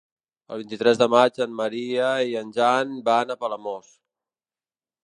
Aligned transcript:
El 0.53 0.61
vint-i-tres 0.61 1.01
de 1.01 1.07
maig 1.15 1.37
en 1.45 1.53
Maria 1.59 2.09
i 2.33 2.35
en 2.43 2.51
Jan 2.59 2.99
van 3.13 3.37
a 3.37 3.39
Palamós. 3.45 3.95